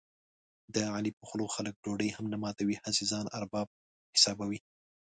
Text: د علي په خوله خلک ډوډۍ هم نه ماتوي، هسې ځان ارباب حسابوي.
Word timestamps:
د 0.73 0.75
علي 0.95 1.11
په 1.17 1.23
خوله 1.29 1.45
خلک 1.55 1.75
ډوډۍ 1.83 2.09
هم 2.15 2.25
نه 2.33 2.37
ماتوي، 2.43 2.75
هسې 2.83 3.03
ځان 3.11 3.25
ارباب 3.37 3.67
حسابوي. 4.15 4.59